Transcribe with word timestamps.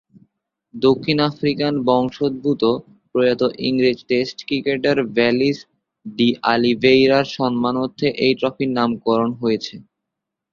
দক্ষিণ 0.73 1.17
আফ্রিকান 1.29 1.73
বংশোদ্ভূত 1.87 2.63
প্রয়াত 3.11 3.41
ইংরেজ 3.67 3.99
টেস্ট 4.09 4.37
ক্রিকেটার 4.47 4.97
ব্যাসিল 5.15 5.57
ডি’অলিভেইরা’র 6.05 7.27
সম্মানার্থে 7.37 8.07
এ 8.19 8.29
ট্রফির 8.39 8.69
নামকরণ 8.77 9.31
হয়েছে। 9.41 9.75